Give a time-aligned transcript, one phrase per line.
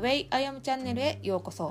[0.00, 1.70] Way I Am チャンネルへようこそ。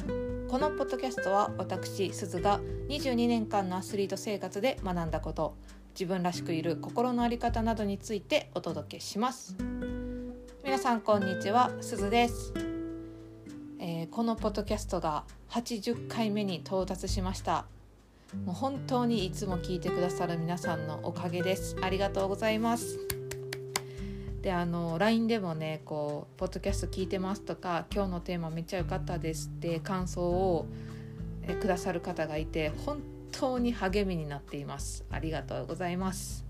[0.50, 5.55] このポッドキャストは私すずが22年間のアスリート生活で学んだこと
[5.95, 9.55] 自分らしくいる心の在り方などについてお届けします。
[10.63, 11.71] 皆さんこんにちは。
[11.81, 12.54] すずです、
[13.80, 17.66] えー、このポッドキャストが80回目に到達しました。
[18.46, 21.75] もう本当にいつも聞いてくださる皆さんのおかげです。
[21.81, 23.19] ありがとうございます。
[24.41, 30.66] であの LINE でもねこう「ポッドキャスト聞いてます」とか「今日のテーマめっちゃ良かったです」って感想を
[31.43, 35.05] えくださる方がいて本当に励みになっています。
[35.09, 36.45] ありがとうございます。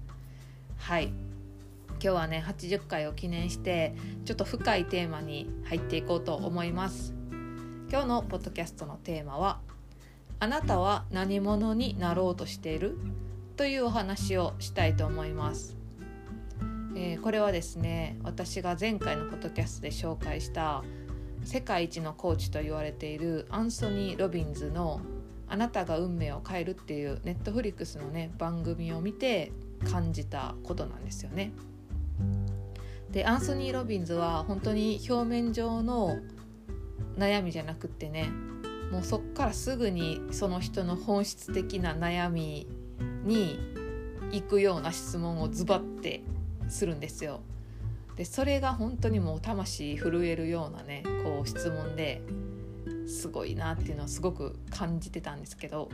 [0.77, 1.07] はい。
[1.07, 7.13] 今日はね80回を記念してちょっと深いテーマに入っていこうと思います。
[7.91, 9.59] 今日のポッドキャストのテーマは
[10.39, 12.97] あなたは何者になろうとしている？
[13.58, 15.78] というお話をしたいと思います。
[16.95, 20.83] えー、これはですね私が前回のポッドキャストで紹介した
[21.44, 25.02] 世界一のコーチと言われているアンソニー・ロビンズの
[25.47, 29.52] 「あなたが運命を変える」っていうネットフリックスのね番組を見て
[29.89, 31.52] 感じたことなんですよね。
[33.11, 36.19] でアンソニー・ロビンズは本当に表面上の
[37.17, 38.30] 悩みじゃなくってね
[38.92, 42.67] もうそっからすぐにその人の本質的な悩み
[43.23, 43.59] に
[44.31, 46.23] 行くような質問をズバッて
[46.70, 47.42] するんですよ。
[48.16, 52.22] でそれが本当にもう魂震えるようなねこう質問で
[53.08, 55.89] すごいなっていうのをすごく感じてたんですけど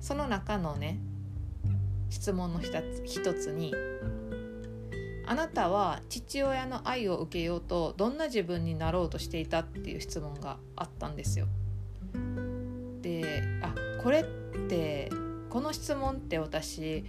[0.00, 0.98] その中のね
[2.10, 3.72] 質問の一つ一つに
[5.26, 11.46] 「あなたは父親の愛を受けようとどんな自分になろうとしていた?」っていう質問があったんですよ。
[13.00, 14.24] であこれっ
[14.68, 15.10] て
[15.48, 17.04] この質問って私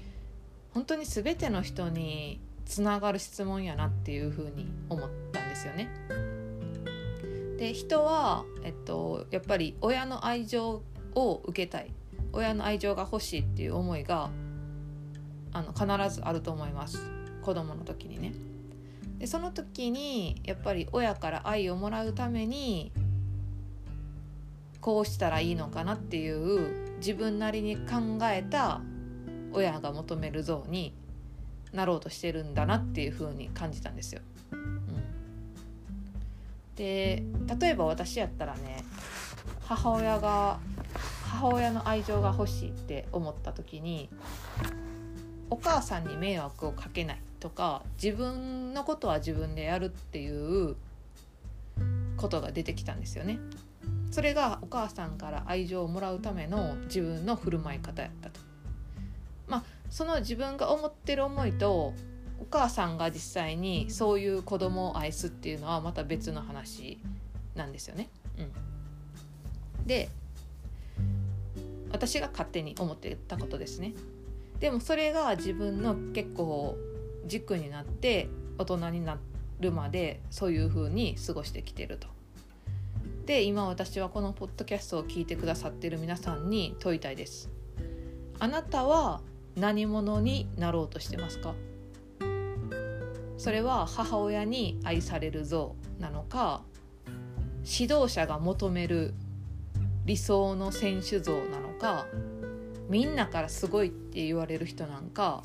[0.74, 5.90] 本当に全ての人につながる質問やなっていうふうに思ったんですよね。
[7.58, 10.84] で人は、えっと、やっぱり親の愛情
[11.16, 11.92] を受けたい
[12.34, 14.30] 親の愛情が欲しいっていう思いが
[15.54, 17.00] あの必ずあると思います
[17.42, 18.34] 子供の時にね。
[19.20, 22.92] でその時にやっぱり親から愛をもらうために
[24.82, 28.82] こうしたらいいのかなっていう自分なりに考えた
[29.54, 30.94] 親が求める像に
[31.76, 34.22] なろうとしてるんだなっていう風に感じたんですよ。
[34.52, 35.02] うん、
[36.76, 37.24] で
[37.60, 38.84] 例えば私やったらね
[39.66, 40.60] 母親が
[41.24, 44.10] 母親の愛情が欲しいって思った時に
[45.50, 50.76] お母さんに迷惑をかけないとか自分のことは自分でやるっていう
[52.18, 53.40] ことが出てきたんですよね。
[54.12, 58.40] それがお母さんから愛情をもらうための自分の振る舞い方やったと。
[59.48, 61.94] まあその自分が思ってる思いと
[62.40, 67.00] お母さんが実際にそういう子供を愛すっていうのはまた別の話
[67.56, 68.10] なんですよね。
[68.38, 70.10] うん、で
[71.92, 73.94] 私が勝手に思ってたことですね。
[74.60, 76.78] でもそれが自分の結構
[77.26, 79.18] 軸になって大人にな
[79.60, 82.08] るまでそういう風に過ごしてきてると。
[83.26, 87.50] で今私はこのポッドキャストを聞いてくださってる皆さんに問いたいです。
[88.40, 89.22] あなたは
[89.56, 91.56] 何者になろうとしてますか？
[93.38, 96.62] それは母親に愛される像なのか
[97.64, 99.14] 指導者が求める
[100.06, 102.06] 理想の選手像なのか
[102.90, 105.44] みんなからすごいって言われる人なんか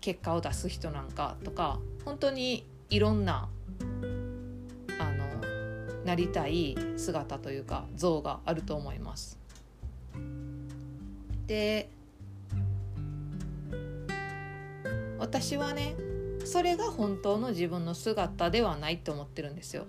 [0.00, 3.48] 結果を出す人なんかとか本当にいろんな
[4.98, 9.38] あのなりたい姿というか像があると思います。
[11.46, 11.90] で
[15.30, 15.94] 私はね
[16.44, 19.86] それが本当の自分の姿ではないと思ってるんですよ。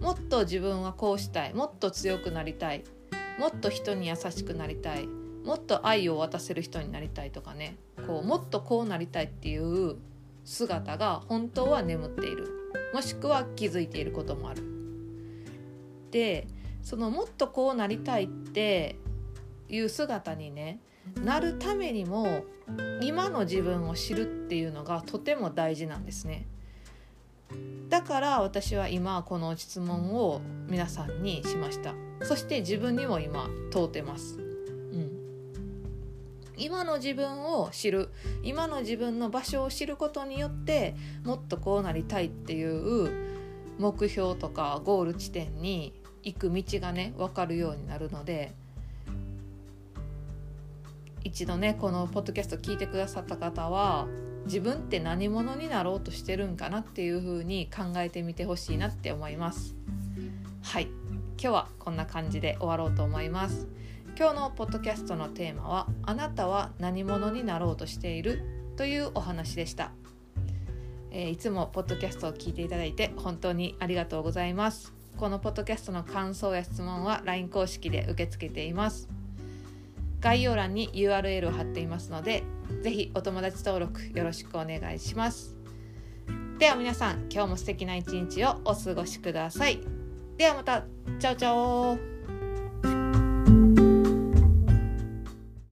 [0.00, 2.82] もっと自分はこうしたいもっと強くなりたい
[3.38, 7.76] もっと人に優しくなりたいもっと愛を渡せる人になりたいとかね
[8.08, 9.94] こうもっとこうなりたいっていう
[10.44, 12.48] 姿が本当は眠っている
[12.92, 14.64] もしくは気づいていることもある。
[16.10, 16.48] で
[16.82, 18.96] そのもっとこうなりたいって
[19.68, 20.80] いう姿にね
[21.22, 22.44] なるためにも
[23.02, 26.46] 今の自分を知るっていうのがとても大事なんですね。
[27.88, 31.94] だから私は今この質問を皆さんにしました。
[32.22, 35.12] そして自分にも今問うてます、うん、
[36.56, 38.10] 今の自分を知る。
[38.42, 43.10] 今の自分の場所を知ることによってもっとこうなりたいっていう
[43.78, 45.92] 目標とかゴール地点に
[46.22, 48.54] 行く道がね分かるようになるので
[51.26, 54.06] 一度ねこのポッドキャスト聞いてくださった方は
[54.44, 59.74] 自分って何者になろうとしてるんかなっていう風に考えてみてほしいなって思います。
[60.62, 60.84] はい。
[60.84, 60.94] 今
[61.36, 63.66] 日はこんな感じで終わろうと思います。
[64.16, 68.44] 今日のポッドキャストのテーマはあなたは何者になろうとしている？
[68.76, 69.90] というお話でした。
[71.10, 74.94] えー、いつもポッドキャストを聞いていただいて本当にありがとうございます。
[75.16, 79.08] このポッドキャストの感想や質問は LINE 公式で受け付けています。
[80.20, 82.44] 概要欄に URL を貼っていますので
[82.82, 85.56] ぜひお友達登録よろしくお願いします。
[86.58, 89.80] では皆さん今日も素敵な一日をお過ごしください。
[90.36, 90.84] ではまた
[91.18, 92.15] チャオチャオ。